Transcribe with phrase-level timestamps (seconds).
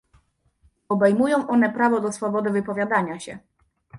[0.89, 3.39] Obejmują one prawo do swobody wypowiadania się